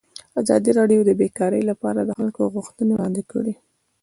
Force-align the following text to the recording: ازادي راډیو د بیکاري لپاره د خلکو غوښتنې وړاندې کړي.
ازادي 0.41 0.71
راډیو 0.79 1.01
د 1.05 1.11
بیکاري 1.21 1.61
لپاره 1.69 1.99
د 2.03 2.09
خلکو 2.19 2.41
غوښتنې 2.55 2.91
وړاندې 2.93 3.21
کړي. 3.31 3.53